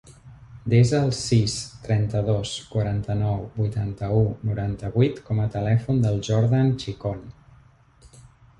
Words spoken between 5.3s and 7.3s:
com a telèfon del Jordan Chicon.